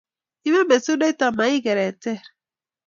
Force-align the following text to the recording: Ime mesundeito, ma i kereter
Ime 0.47 0.61
mesundeito, 0.71 1.25
ma 1.37 1.45
i 1.55 1.61
kereter 1.65 2.19